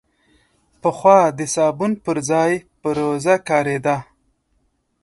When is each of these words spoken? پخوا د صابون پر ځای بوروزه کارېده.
پخوا 0.81 1.19
د 1.37 1.39
صابون 1.55 1.91
پر 2.03 2.17
ځای 2.29 2.51
بوروزه 2.81 3.35
کارېده. 3.49 3.97